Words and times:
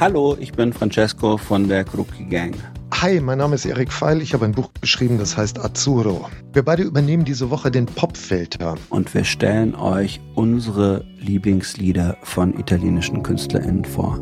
Hallo, 0.00 0.34
ich 0.40 0.52
bin 0.52 0.72
Francesco 0.72 1.36
von 1.36 1.68
der 1.68 1.84
Kruki 1.84 2.24
Gang. 2.24 2.56
Hi, 3.02 3.20
mein 3.20 3.36
Name 3.36 3.56
ist 3.56 3.66
Erik 3.66 3.92
Feil. 3.92 4.22
Ich 4.22 4.32
habe 4.32 4.46
ein 4.46 4.52
Buch 4.52 4.70
geschrieben, 4.80 5.18
das 5.18 5.36
heißt 5.36 5.62
Azzurro. 5.62 6.26
Wir 6.54 6.62
beide 6.62 6.84
übernehmen 6.84 7.26
diese 7.26 7.50
Woche 7.50 7.70
den 7.70 7.84
Popfilter. 7.84 8.76
Und 8.88 9.12
wir 9.12 9.24
stellen 9.24 9.74
euch 9.74 10.18
unsere 10.34 11.04
Lieblingslieder 11.18 12.16
von 12.22 12.58
italienischen 12.58 13.22
KünstlerInnen 13.22 13.84
vor. 13.84 14.18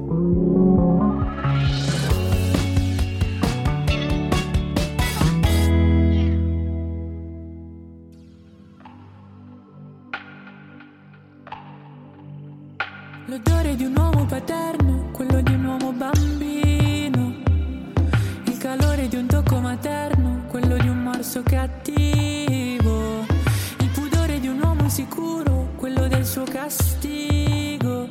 L'odore 13.28 13.76
di 13.76 13.84
un 13.84 13.96
uomo 13.96 14.24
paterno, 14.26 14.67
morso 21.38 21.42
cattivo. 21.44 23.26
Il 23.80 23.88
pudore 23.92 24.40
di 24.40 24.48
un 24.48 24.60
uomo 24.62 24.88
sicuro, 24.88 25.68
quello 25.76 26.08
del 26.08 26.24
suo 26.24 26.44
castigo. 26.44 28.08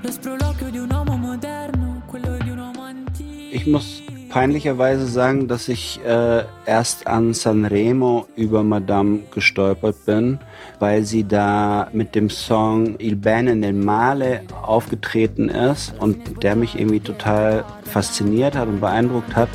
Lo 0.00 0.10
sproloquio 0.10 0.70
di 0.70 0.78
un 0.78 0.90
uomo 0.90 1.16
moderno, 1.16 2.02
quello 2.06 2.36
di 2.38 2.50
un 2.50 2.58
uomo 2.58 2.82
antico. 2.82 3.54
Ich 3.54 3.66
muss 3.66 4.02
peinlicherweise 4.30 5.06
sagen, 5.06 5.46
dass 5.46 5.68
ich 5.68 6.00
äh, 6.04 6.44
erst 6.64 7.06
an 7.06 7.34
Sanremo 7.34 8.26
über 8.34 8.62
Madame 8.62 9.20
gestolpert 9.30 10.06
bin, 10.06 10.38
weil 10.78 11.04
sie 11.04 11.24
da 11.24 11.88
mit 11.92 12.14
dem 12.14 12.30
Song 12.30 12.94
Il 12.98 13.16
Bene 13.16 13.54
nel 13.54 13.74
Male 13.74 14.42
aufgetreten 14.62 15.50
ist 15.50 15.92
und 15.98 16.42
der 16.42 16.56
mich 16.56 16.78
irgendwie 16.78 17.00
total 17.00 17.64
fasziniert 17.84 18.56
hat 18.56 18.68
und 18.68 18.80
beeindruckt 18.80 19.36
hat. 19.36 19.50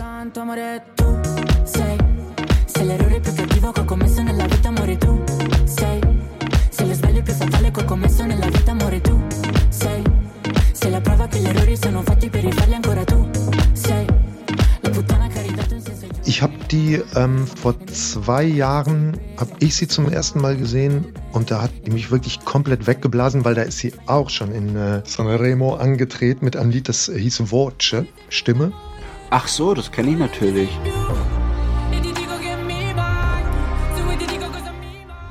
Die 16.72 17.02
ähm, 17.16 17.48
vor 17.48 17.76
zwei 17.88 18.44
Jahren, 18.44 19.18
habe 19.38 19.52
ich 19.60 19.76
sie 19.76 19.88
zum 19.88 20.10
ersten 20.10 20.42
Mal 20.42 20.58
gesehen 20.58 21.06
und 21.32 21.52
da 21.52 21.62
hat 21.62 21.72
die 21.86 21.92
mich 21.92 22.12
wirklich 22.12 22.44
komplett 22.46 22.88
weggeblasen, 22.88 23.46
weil 23.46 23.56
da 23.56 23.62
ist 23.64 23.80
sie 23.80 23.94
auch 24.06 24.30
schon 24.30 24.52
in 24.52 24.76
äh, 24.76 25.02
Sanremo 25.06 25.76
angetreten 25.76 26.46
mit 26.46 26.56
einem 26.56 26.72
Lied, 26.72 26.90
das 26.90 27.12
hieß 27.14 27.52
Voce, 27.52 27.96
Stimme. 28.30 28.72
Ach 29.30 29.48
so, 29.48 29.74
das 29.74 29.92
kenne 29.92 30.12
ich 30.12 30.18
natürlich. 30.18 30.70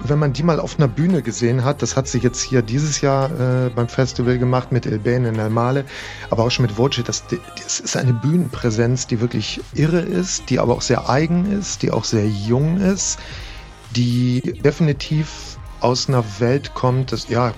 Wenn 0.09 0.19
man 0.19 0.33
die 0.33 0.43
mal 0.43 0.61
auf 0.61 0.79
einer 0.79 0.89
Bühne 0.89 1.23
gesehen 1.23 1.65
hat, 1.65 1.83
das 1.83 1.97
hat 1.97 2.09
sie 2.09 2.19
jetzt 2.19 2.41
hier 2.43 2.63
dieses 2.63 3.01
Jahr 3.01 3.31
äh, 3.31 3.71
beim 3.71 3.89
Festival 3.89 4.39
gemacht 4.39 4.73
mit 4.73 4.87
El 4.87 4.99
Bene 4.99 5.29
in 5.29 5.39
El 5.39 5.51
Male, 5.51 5.85
aber 6.31 6.45
auch 6.45 6.51
schon 6.51 6.65
mit 6.65 6.77
Voce, 6.77 7.03
das, 7.05 7.25
das 7.63 7.81
ist 7.81 7.97
eine 7.97 8.13
Bühnenpräsenz, 8.13 9.07
die 9.07 9.21
wirklich 9.21 9.61
irre 9.75 10.01
ist, 10.01 10.51
die 10.51 10.59
aber 10.59 10.75
auch 10.75 10.83
sehr 10.83 11.09
eigen 11.09 11.51
ist, 11.51 11.83
die 11.83 11.91
auch 11.91 12.05
sehr 12.05 12.29
jung 12.29 12.79
ist, 12.79 13.19
die 13.95 14.41
definitiv 14.63 15.59
aus 15.81 16.09
einer 16.09 16.25
Welt 16.39 16.75
kommt, 16.75 17.13
das 17.13 17.29
ja, 17.29 17.53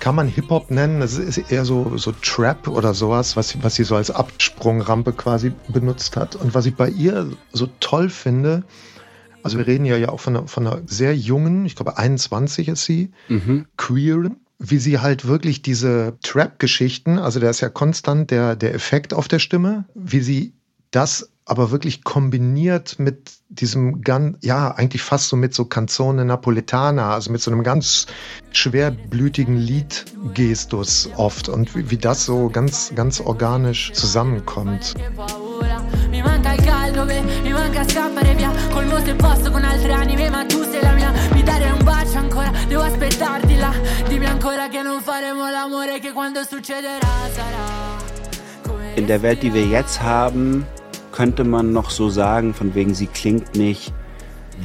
kann 0.00 0.14
man 0.14 0.28
Hip-Hop 0.28 0.70
nennen, 0.70 1.00
das 1.00 1.18
ist 1.18 1.38
eher 1.50 1.64
so, 1.64 1.96
so 1.96 2.12
Trap 2.12 2.68
oder 2.68 2.94
sowas, 2.94 3.36
was, 3.36 3.62
was 3.62 3.74
sie 3.74 3.84
so 3.84 3.96
als 3.96 4.10
Absprungrampe 4.10 5.12
quasi 5.12 5.52
benutzt 5.68 6.16
hat. 6.16 6.36
Und 6.36 6.54
was 6.54 6.66
ich 6.66 6.74
bei 6.74 6.88
ihr 6.88 7.30
so 7.52 7.68
toll 7.80 8.08
finde, 8.08 8.64
also 9.42 9.58
wir 9.58 9.66
reden 9.66 9.84
ja 9.84 9.96
ja 9.96 10.08
auch 10.08 10.20
von 10.20 10.36
einer, 10.36 10.48
von 10.48 10.66
einer 10.66 10.82
sehr 10.86 11.16
jungen, 11.16 11.64
ich 11.66 11.76
glaube 11.76 11.98
21 11.98 12.68
ist 12.68 12.84
sie, 12.84 13.10
Mhm. 13.28 13.66
queeren, 13.76 14.36
wie 14.58 14.78
sie 14.78 14.98
halt 14.98 15.26
wirklich 15.26 15.62
diese 15.62 16.16
Trap-Geschichten, 16.22 17.18
also 17.18 17.38
da 17.40 17.48
ist 17.48 17.60
ja 17.60 17.68
konstant 17.68 18.30
der, 18.30 18.56
der 18.56 18.74
Effekt 18.74 19.14
auf 19.14 19.28
der 19.28 19.38
Stimme, 19.38 19.84
wie 19.94 20.20
sie 20.20 20.54
das 20.90 21.30
aber 21.44 21.70
wirklich 21.70 22.04
kombiniert 22.04 22.98
mit 22.98 23.32
diesem 23.48 24.02
ganz, 24.02 24.36
ja, 24.42 24.70
eigentlich 24.70 25.00
fast 25.02 25.28
so 25.28 25.36
mit 25.36 25.54
so 25.54 25.64
Canzone 25.64 26.26
Napoletana, 26.26 27.14
also 27.14 27.32
mit 27.32 27.40
so 27.40 27.50
einem 27.50 27.62
ganz 27.62 28.06
schwerblütigen 28.52 29.56
Liedgestus 29.56 31.08
oft 31.16 31.48
und 31.48 31.74
wie, 31.74 31.90
wie 31.90 31.96
das 31.96 32.26
so 32.26 32.50
ganz, 32.50 32.92
ganz 32.94 33.20
organisch 33.20 33.92
zusammenkommt. 33.94 34.94
Manca 37.78 37.90
scappare 37.90 38.34
via 38.34 38.50
Col 38.70 38.86
mondo 38.86 39.10
in 39.10 39.16
posto 39.16 39.50
con 39.50 39.64
altre 39.64 39.92
anime, 39.92 40.30
ma 40.30 40.44
tu 40.44 40.62
sei 40.62 40.82
la 40.82 40.92
mia 40.92 41.12
Mi 41.32 41.42
dare 41.42 41.70
un 41.70 41.84
bacio 41.84 42.18
ancora, 42.18 42.50
devo 42.66 42.82
aspettarti 42.82 43.56
là 43.56 43.72
Dimmi 44.08 44.26
ancora 44.26 44.68
che 44.68 44.82
non 44.82 45.00
faremo 45.00 45.48
l'amore 45.48 46.00
Che 46.00 46.12
quando 46.12 46.42
succederà 46.42 47.08
sarà 47.32 48.96
In 48.96 49.06
der 49.06 49.22
Welt, 49.22 49.42
die 49.42 49.52
wir 49.52 49.64
jetzt 49.64 50.02
haben, 50.02 50.66
könnte 51.12 51.44
man 51.44 51.72
noch 51.72 51.90
so 51.90 52.08
sagen, 52.08 52.52
von 52.52 52.74
wegen 52.74 52.94
sie 52.94 53.06
klingt 53.06 53.54
nicht 53.54 53.92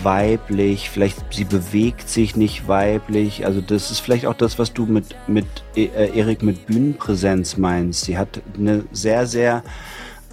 weiblich, 0.02 0.90
vielleicht 0.90 1.20
sie 1.32 1.44
bewegt 1.44 2.10
sich 2.10 2.36
nicht 2.36 2.68
weiblich. 2.68 3.46
Also 3.46 3.62
das 3.62 3.92
ist 3.92 4.00
vielleicht 4.00 4.26
auch 4.26 4.34
das, 4.34 4.58
was 4.58 4.74
du 4.74 4.88
mit 4.88 5.16
mit 5.28 5.46
äh, 5.76 6.18
Erik 6.18 6.42
mit 6.42 6.66
Bühnenpräsenz 6.66 7.58
meinst. 7.58 8.06
Sie 8.06 8.18
hat 8.18 8.42
eine 8.58 8.86
sehr 8.92 9.28
sehr 9.28 9.62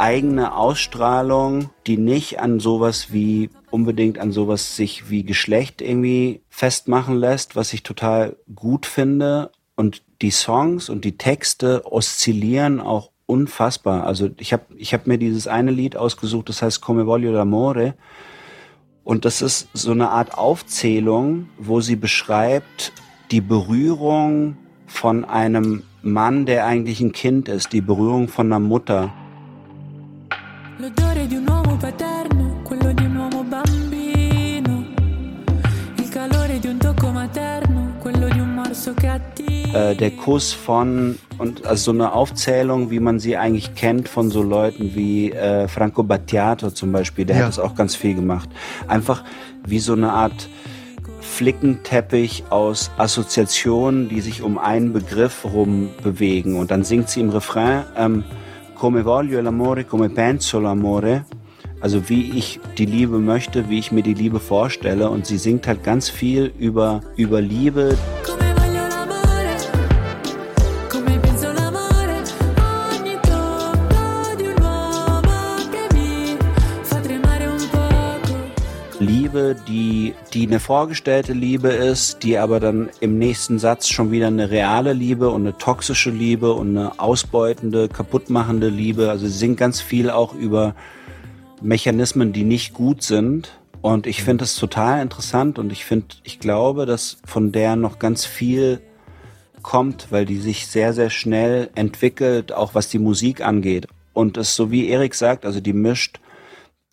eigene 0.01 0.57
Ausstrahlung, 0.57 1.71
die 1.87 1.99
nicht 1.99 2.41
an 2.41 2.59
sowas 2.59 3.13
wie 3.13 3.51
unbedingt 3.71 4.19
an 4.19 4.33
sowas 4.33 4.75
sich 4.75 5.11
wie 5.11 5.23
Geschlecht 5.23 5.83
irgendwie 5.83 6.41
festmachen 6.49 7.17
lässt, 7.17 7.55
was 7.55 7.73
ich 7.73 7.83
total 7.83 8.37
gut 8.55 8.87
finde. 8.87 9.53
Und 9.77 10.03
die 10.23 10.31
Songs 10.31 10.89
und 10.89 11.05
die 11.05 11.17
Texte 11.19 11.83
oszillieren 11.85 12.81
auch 12.81 13.11
unfassbar. 13.27 14.05
Also 14.05 14.31
ich 14.39 14.53
habe 14.53 14.65
ich 14.77 14.93
hab 14.93 15.07
mir 15.07 15.19
dieses 15.19 15.47
eine 15.47 15.71
Lied 15.71 15.97
ausgesucht, 15.97 16.49
das 16.49 16.63
heißt 16.63 16.81
Come 16.81 17.07
voglio 17.07 17.31
l'amore. 17.33 17.95
Und 19.05 19.25
das 19.25 19.43
ist 19.43 19.69
so 19.73 19.93
eine 19.93 20.11
Art 20.11 20.37
Aufzählung, 20.37 21.49
wo 21.59 21.81
sie 21.81 21.97
beschreibt 21.97 22.93
die 23.31 23.41
Berührung 23.41 24.57
von 24.87 25.25
einem 25.25 25.85
Mann, 26.03 26.47
der 26.47 26.67
eigentlich 26.67 27.01
ein 27.01 27.13
Kind 27.13 27.49
ist, 27.49 27.73
die 27.73 27.81
Berührung 27.81 28.29
von 28.29 28.47
einer 28.47 28.61
Mutter. 28.61 29.13
L'odore 30.81 31.27
di 31.27 31.37
un 31.37 31.47
uomo 31.47 31.77
paterno, 31.77 32.61
quello 32.65 32.93
di 32.93 33.05
un 33.05 33.17
uomo 33.17 33.43
bambino 33.45 34.85
Il 35.99 36.09
calore 36.09 36.59
di 36.59 36.69
un 36.69 36.79
tocco 36.79 37.11
materno, 37.11 37.97
quello 38.01 38.29
di 38.29 38.41
un 38.41 38.55
morso 38.55 38.95
cattivo 38.95 39.49
Äh, 39.77 39.95
der 39.95 40.11
Kuss 40.13 40.53
von 40.53 41.17
und 41.39 41.65
also 41.67 41.85
so 41.85 41.91
eine 41.93 42.13
Aufzählung, 42.13 42.91
wie 42.91 42.99
man 42.99 43.21
sie 43.21 43.37
eigentlich 43.37 43.75
kennt 43.75 44.09
von 44.09 44.31
so 44.31 44.43
Leuten 44.43 44.95
wie 44.97 45.31
äh, 45.33 45.69
Franco 45.69 46.03
Battiato 46.03 46.71
zum 46.71 46.91
Beispiel, 46.93 47.25
der 47.25 47.37
Ja. 47.37 47.43
hat 47.43 47.49
das 47.51 47.59
auch 47.61 47.75
ganz 47.77 47.95
viel 47.95 48.15
gemacht. 48.15 48.49
Einfach 48.89 49.23
wie 49.65 49.79
so 49.79 49.93
eine 49.93 50.13
Art 50.13 50.49
Flickenteppich 51.21 52.45
aus 52.51 52.91
Assoziationen, 52.97 54.09
die 54.09 54.21
sich 54.23 54.43
um 54.43 54.59
einen 54.59 54.93
Begriff 54.93 55.45
rum 55.45 55.91
bewegen. 56.03 56.57
Und 56.57 56.71
dann 56.73 56.83
singt 56.83 57.09
sie 57.11 57.21
im 57.21 57.31
Refrain 57.31 57.85
ähm, 57.97 58.25
Come 58.81 59.03
voglio 59.03 59.43
l'amore, 59.43 59.85
come 59.85 60.09
penso 60.09 60.59
l'amore. 60.59 61.27
Also 61.81 62.09
wie 62.09 62.39
ich 62.39 62.61
die 62.79 62.87
Liebe 62.87 63.19
möchte, 63.19 63.69
wie 63.69 63.79
ich 63.79 63.93
mir 63.93 64.03
die 64.03 64.15
Liebe 64.15 64.41
vorstelle. 64.41 65.11
Und 65.11 65.27
sie 65.27 65.37
singt 65.37 65.67
halt 65.67 65.85
ganz 65.85 66.09
viel 66.09 66.51
über, 66.59 67.03
über 67.15 67.43
Liebe, 67.43 67.95
Come 68.25 68.40
Liebe, 79.01 79.57
die, 79.67 80.15
die 80.35 80.47
eine 80.47 80.61
vorgestellte 80.61 81.33
Liebe 81.33 81.69
ist, 81.69 82.23
die 82.23 82.37
aber 82.37 82.61
dann 82.61 82.91
im 83.01 83.19
nächsten 83.19 83.59
Satz 83.59 83.89
schon 83.89 84.11
wieder 84.11 84.27
eine 84.27 84.51
reale 84.51 84.93
Liebe 84.93 85.31
und 85.31 85.41
eine 85.41 85.57
toxische 85.57 86.11
Liebe 86.11 86.53
und 86.53 86.77
eine 86.77 87.01
ausbeutende, 87.01 87.89
kaputtmachende 87.89 88.69
Liebe. 88.69 89.09
Also 89.09 89.27
sie 89.27 89.39
singt 89.39 89.57
ganz 89.57 89.81
viel 89.81 90.11
auch 90.11 90.35
über 90.35 90.75
Mechanismen, 91.63 92.35
die 92.35 92.45
nicht 92.45 92.75
gut 92.75 93.03
sind. 93.03 93.59
Und 93.81 94.07
ich 94.07 94.23
finde 94.23 94.43
das 94.43 94.57
total 94.57 95.01
interessant 95.01 95.59
und 95.59 95.73
ich 95.73 95.87
finde, 95.87 96.17
ich 96.23 96.39
glaube, 96.39 96.85
dass 96.85 97.17
von 97.25 97.53
der 97.53 97.77
noch 97.77 97.99
ganz 97.99 98.27
viel 98.27 98.83
kommt, 99.63 100.09
weil 100.11 100.27
die 100.27 100.39
sich 100.39 100.67
sehr, 100.67 100.93
sehr 100.93 101.09
schnell 101.09 101.71
entwickelt, 101.75 102.53
auch 102.53 102.75
was 102.75 102.91
die 102.91 102.99
Musik 102.99 103.41
angeht. 103.41 103.87
Und 104.13 104.37
es 104.37 104.55
so 104.55 104.71
wie 104.71 104.89
Erik 104.89 105.15
sagt, 105.15 105.47
also 105.47 105.61
die 105.61 105.73
mischt 105.73 106.21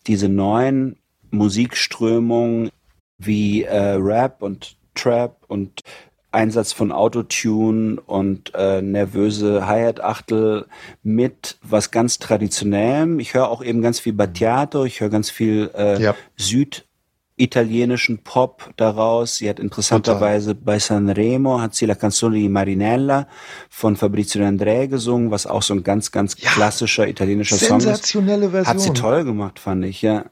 diese 0.06 0.30
neuen 0.30 0.96
Musikströmungen 1.30 2.70
wie 3.18 3.64
äh, 3.64 3.94
Rap 3.98 4.42
und 4.42 4.76
Trap 4.94 5.44
und 5.48 5.82
Einsatz 6.30 6.72
von 6.72 6.92
Autotune 6.92 8.00
und 8.02 8.52
äh, 8.54 8.82
nervöse 8.82 9.66
Hi-Hat-Achtel 9.66 10.66
mit 11.02 11.56
was 11.62 11.90
ganz 11.90 12.18
Traditionellem. 12.18 13.18
Ich 13.18 13.32
höre 13.32 13.48
auch 13.48 13.62
eben 13.62 13.80
ganz 13.80 13.98
viel 13.98 14.12
Battiato, 14.12 14.84
ich 14.84 15.00
höre 15.00 15.08
ganz 15.08 15.30
viel 15.30 15.70
äh, 15.74 16.02
ja. 16.02 16.14
süditalienischen 16.36 18.18
Pop 18.24 18.70
daraus. 18.76 19.36
Sie 19.36 19.48
hat 19.48 19.58
interessanterweise 19.58 20.54
bei 20.54 20.78
Sanremo 20.78 21.62
hat 21.62 21.74
sie 21.74 21.86
La 21.86 21.94
Canzone 21.94 22.36
di 22.36 22.48
Marinella 22.50 23.26
von 23.70 23.96
Fabrizio 23.96 24.44
André 24.44 24.86
gesungen, 24.86 25.30
was 25.30 25.46
auch 25.46 25.62
so 25.62 25.72
ein 25.72 25.82
ganz, 25.82 26.12
ganz 26.12 26.36
ja. 26.38 26.50
klassischer 26.50 27.08
italienischer 27.08 27.56
Song 27.56 27.78
ist. 27.78 27.84
Sensationelle 27.84 28.50
Version. 28.50 28.66
Hat 28.66 28.80
sie 28.80 28.92
toll 28.92 29.24
gemacht, 29.24 29.58
fand 29.58 29.86
ich, 29.86 30.02
ja. 30.02 30.26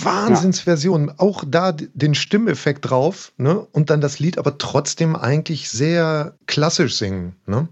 Wahnsinnsversion. 0.00 1.08
Ja. 1.08 1.14
Auch 1.18 1.44
da 1.46 1.72
den 1.72 2.14
Stimmeffekt 2.14 2.90
drauf, 2.90 3.32
ne? 3.36 3.66
Und 3.72 3.90
dann 3.90 4.00
das 4.00 4.18
Lied 4.18 4.38
aber 4.38 4.58
trotzdem 4.58 5.16
eigentlich 5.16 5.68
sehr 5.70 6.34
klassisch 6.46 6.96
singen, 6.96 7.36
ne? 7.46 7.68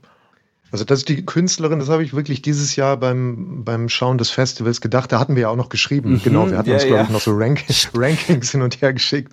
Also 0.72 0.84
das 0.84 1.00
ist 1.00 1.08
die 1.08 1.24
Künstlerin, 1.24 1.80
das 1.80 1.88
habe 1.88 2.04
ich 2.04 2.14
wirklich 2.14 2.42
dieses 2.42 2.76
Jahr 2.76 2.96
beim, 2.96 3.64
beim 3.64 3.88
Schauen 3.88 4.18
des 4.18 4.30
Festivals 4.30 4.80
gedacht. 4.80 5.10
Da 5.10 5.18
hatten 5.18 5.34
wir 5.34 5.42
ja 5.42 5.48
auch 5.48 5.56
noch 5.56 5.68
geschrieben. 5.68 6.12
Mhm, 6.12 6.22
genau, 6.22 6.48
wir 6.48 6.58
hatten 6.58 6.68
ja, 6.68 6.76
uns, 6.76 6.86
glaube 6.86 7.02
ich, 7.02 7.08
noch 7.08 7.20
so 7.20 7.32
Rank 7.32 7.64
Rankings 7.94 8.52
hin 8.52 8.62
und 8.62 8.80
her 8.80 8.92
geschickt, 8.92 9.32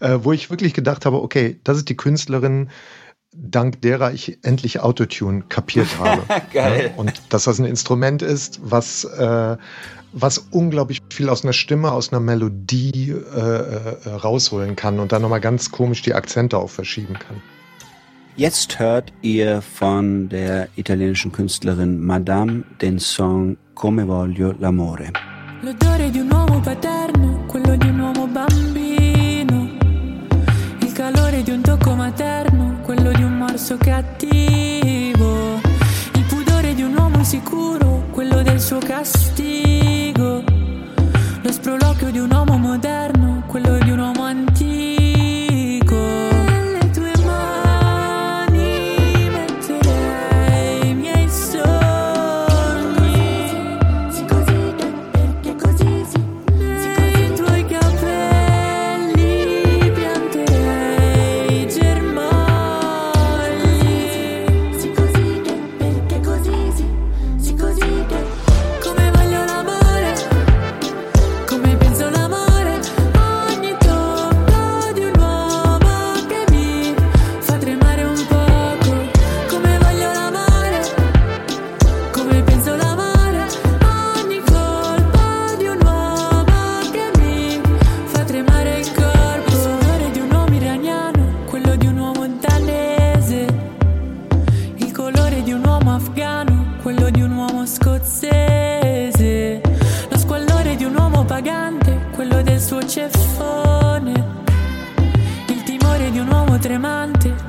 äh, 0.00 0.18
wo 0.22 0.32
ich 0.32 0.50
wirklich 0.50 0.74
gedacht 0.74 1.06
habe, 1.06 1.22
okay, 1.22 1.58
das 1.64 1.78
ist 1.78 1.88
die 1.88 1.96
Künstlerin, 1.96 2.68
dank 3.34 3.80
derer 3.82 4.12
ich 4.12 4.38
endlich 4.42 4.80
Autotune 4.80 5.42
kapiert 5.48 5.88
habe. 5.98 6.22
Geil. 6.52 6.86
Ja? 6.86 6.90
Und 6.96 7.12
dass 7.30 7.44
das 7.44 7.58
ein 7.58 7.64
Instrument 7.64 8.22
ist, 8.22 8.60
was, 8.62 9.04
äh, 9.04 9.56
was 10.12 10.38
unglaublich 10.50 11.00
viel 11.10 11.28
aus 11.28 11.44
einer 11.44 11.52
Stimme, 11.52 11.92
aus 11.92 12.12
einer 12.12 12.20
Melodie 12.20 13.10
äh, 13.10 13.38
äh, 13.38 14.08
rausholen 14.08 14.76
kann 14.76 14.98
und 14.98 15.12
dann 15.12 15.22
nochmal 15.22 15.40
ganz 15.40 15.70
komisch 15.70 16.02
die 16.02 16.14
Akzente 16.14 16.58
auch 16.58 16.70
verschieben 16.70 17.14
kann. 17.14 17.42
Jetzt 18.36 18.80
hört 18.80 19.12
ihr 19.22 19.62
von 19.62 20.28
der 20.28 20.68
italienischen 20.74 21.30
Künstlerin 21.30 22.00
Madame 22.00 22.64
den 22.80 22.98
Song 22.98 23.56
Come 23.74 24.06
voglio 24.06 24.50
l'amore. 24.60 25.12
L'odore 25.62 26.10
di 26.10 26.18
un 26.18 26.32
uomo 26.32 26.60
paterno, 26.60 27.43
morso 33.64 33.78
cattivo. 33.78 35.58
Il 36.12 36.24
pudore 36.28 36.74
di 36.74 36.82
un 36.82 36.94
uomo 36.94 37.24
sicuro, 37.24 38.04
quello 38.10 38.42
del 38.42 38.60
suo 38.60 38.78
castigo 38.78 40.44
sproloquio 41.54 42.10
di 42.10 42.18
un 42.18 42.30
uomo 42.30 42.43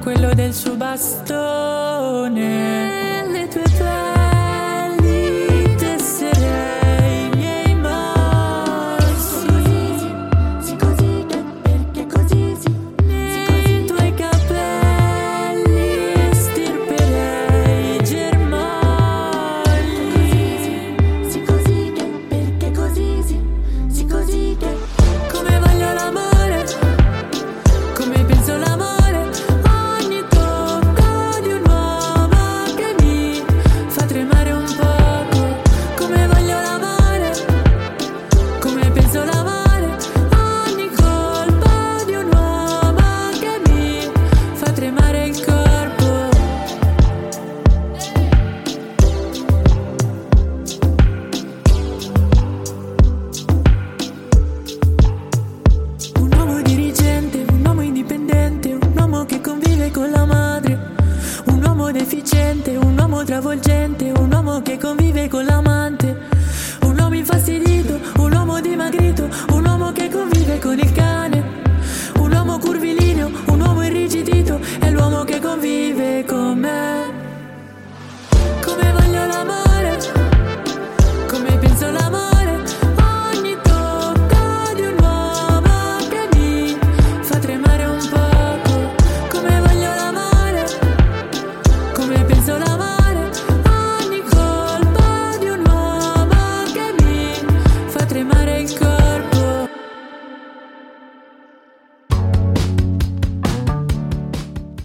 quello 0.06 0.34
del 0.36 0.54
suo 0.54 0.75
bastone. 0.75 2.44
Le 3.28 3.48
tue 3.48 3.63
planne. 3.75 4.15
travolgente, 63.45 64.12
un 64.12 64.33
uomo 64.33 64.62
che 64.63 64.80
convive 64.80 65.30
con 65.30 65.45
la 65.45 65.62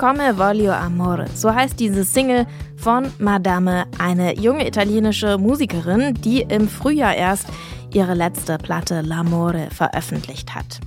Come 0.01 0.33
voglio 0.39 0.73
amore, 0.73 1.27
so 1.35 1.55
heißt 1.55 1.79
diese 1.79 2.05
Single 2.05 2.47
von 2.75 3.13
Madame, 3.19 3.85
eine 3.99 4.35
junge 4.35 4.67
italienische 4.67 5.37
Musikerin, 5.37 6.15
die 6.15 6.41
im 6.41 6.69
Frühjahr 6.69 7.15
erst 7.15 7.49
ihre 7.93 8.15
letzte 8.15 8.57
Platte 8.57 9.03
L'Amore 9.03 9.71
veröffentlicht 9.71 10.55
hat. 10.55 10.81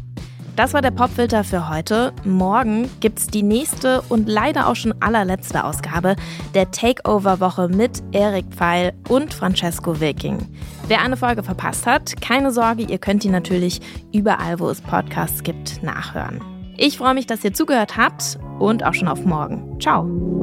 Das 0.55 0.73
war 0.73 0.81
der 0.81 0.89
Popfilter 0.89 1.43
für 1.43 1.69
heute. 1.69 2.11
Morgen 2.25 2.89
gibt's 3.01 3.27
die 3.27 3.43
nächste 3.43 4.01
und 4.09 4.27
leider 4.27 4.67
auch 4.67 4.75
schon 4.75 4.95
allerletzte 4.99 5.63
Ausgabe 5.63 6.15
der 6.55 6.71
Takeover-Woche 6.71 7.67
mit 7.67 8.01
Erik 8.13 8.47
Pfeil 8.49 8.93
und 9.09 9.31
Francesco 9.31 9.99
Wilking. 9.99 10.39
Wer 10.87 11.01
eine 11.01 11.17
Folge 11.17 11.43
verpasst 11.43 11.85
hat, 11.85 12.19
keine 12.19 12.51
Sorge, 12.51 12.81
ihr 12.81 12.97
könnt 12.97 13.23
die 13.23 13.29
natürlich 13.29 13.79
überall, 14.11 14.59
wo 14.59 14.69
es 14.69 14.81
Podcasts 14.81 15.43
gibt, 15.43 15.83
nachhören. 15.83 16.52
Ich 16.77 16.97
freue 16.97 17.13
mich, 17.13 17.27
dass 17.27 17.43
ihr 17.43 17.53
zugehört 17.53 17.97
habt 17.97 18.39
und 18.59 18.83
auch 18.83 18.93
schon 18.93 19.07
auf 19.07 19.23
morgen. 19.25 19.79
Ciao. 19.79 20.42